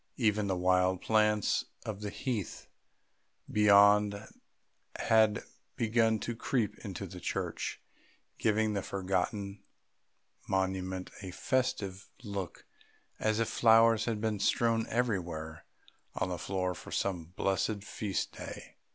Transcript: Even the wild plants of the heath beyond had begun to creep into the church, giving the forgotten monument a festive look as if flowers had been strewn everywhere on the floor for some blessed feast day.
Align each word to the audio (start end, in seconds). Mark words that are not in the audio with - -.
Even 0.17 0.47
the 0.47 0.55
wild 0.55 0.99
plants 0.99 1.65
of 1.85 2.01
the 2.01 2.09
heath 2.09 2.65
beyond 3.51 4.19
had 4.95 5.43
begun 5.75 6.17
to 6.17 6.35
creep 6.35 6.75
into 6.79 7.05
the 7.05 7.19
church, 7.19 7.79
giving 8.39 8.73
the 8.73 8.81
forgotten 8.81 9.61
monument 10.47 11.11
a 11.21 11.29
festive 11.29 12.09
look 12.23 12.65
as 13.19 13.39
if 13.39 13.47
flowers 13.47 14.05
had 14.05 14.19
been 14.19 14.39
strewn 14.39 14.87
everywhere 14.89 15.65
on 16.15 16.29
the 16.29 16.39
floor 16.39 16.73
for 16.73 16.91
some 16.91 17.25
blessed 17.35 17.83
feast 17.83 18.31
day. 18.31 18.77